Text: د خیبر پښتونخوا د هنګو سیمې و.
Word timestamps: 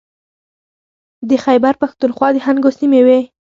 د 1.29 1.31
خیبر 1.45 1.73
پښتونخوا 1.81 2.27
د 2.33 2.37
هنګو 2.45 2.71
سیمې 2.79 3.01
و. 3.05 3.09